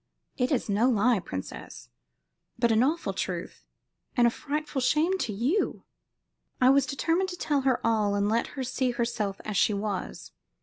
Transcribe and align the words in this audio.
"It 0.35 0.51
is 0.51 0.67
no 0.67 0.89
lie, 0.89 1.19
princess, 1.19 1.89
but 2.57 2.71
an 2.71 2.81
awful 2.81 3.13
truth, 3.13 3.67
and 4.17 4.25
a 4.25 4.31
frightful 4.31 4.81
shame 4.81 5.15
to 5.19 5.31
you." 5.31 5.83
I 6.59 6.71
was 6.71 6.87
determined 6.87 7.29
to 7.29 7.37
tell 7.37 7.61
her 7.61 7.79
all 7.85 8.15
and 8.15 8.27
let 8.27 8.47
her 8.57 8.63
see 8.63 8.89
herself 8.89 9.39
as 9.45 9.57
she 9.57 9.75
was. 9.75 10.31